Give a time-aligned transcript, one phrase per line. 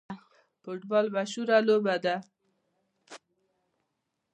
[0.61, 2.15] فوټبال مشهوره لوبه ده